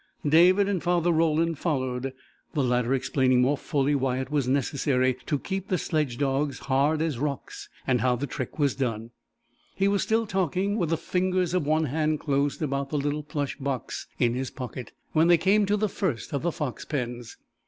[0.27, 2.11] David and Father Roland followed,
[2.55, 7.03] the latter explaining more fully why it was necessary to keep the sledge dogs "hard
[7.03, 9.11] as rocks," and how the trick was done.
[9.75, 13.57] He was still talking, with the fingers of one hand closed about the little plush
[13.57, 17.37] box in his pocket, when they came to the first of the fox pens.